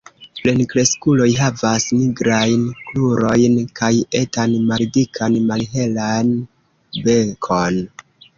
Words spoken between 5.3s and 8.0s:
malhelan bekon.